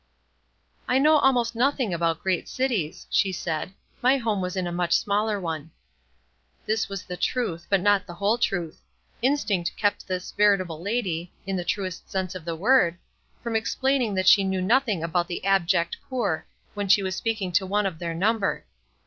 [0.87, 4.93] "I know almost nothing about great cities," she said; "my home was in a much
[4.97, 5.69] smaller one."
[6.65, 8.81] This was the truth, but not the whole truth.
[9.21, 12.97] Instinct kept this veritable lady, in the truest sense of the word,
[13.43, 17.67] from explaining that she knew nothing about the abject poor, when she was speaking to
[17.67, 18.65] one of their number.